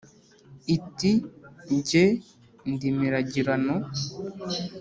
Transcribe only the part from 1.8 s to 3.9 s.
jye ndi miragirano